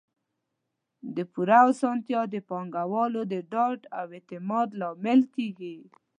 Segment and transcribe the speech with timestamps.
[1.15, 5.75] د پور اسانتیا د پانګوالو د ډاډ او اعتماد لامل کیږي.